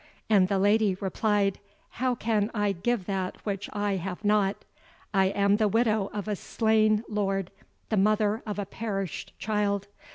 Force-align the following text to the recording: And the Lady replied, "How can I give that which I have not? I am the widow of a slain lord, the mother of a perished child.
And 0.31 0.47
the 0.47 0.57
Lady 0.57 0.95
replied, 0.99 1.59
"How 1.91 2.15
can 2.15 2.49
I 2.55 2.71
give 2.71 3.05
that 3.05 3.37
which 3.45 3.69
I 3.71 3.97
have 3.97 4.25
not? 4.25 4.65
I 5.13 5.25
am 5.27 5.57
the 5.57 5.67
widow 5.67 6.09
of 6.11 6.27
a 6.27 6.35
slain 6.35 7.03
lord, 7.07 7.51
the 7.89 7.97
mother 7.97 8.41
of 8.47 8.57
a 8.57 8.65
perished 8.65 9.31
child. 9.37 9.87